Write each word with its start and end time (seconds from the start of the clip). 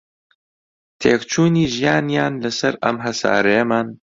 تێکچوونی 0.99 1.65
ژیانیان 1.75 2.33
لەسەر 2.43 2.73
ئەم 2.83 2.97
هەسارەیەمان 3.05 3.87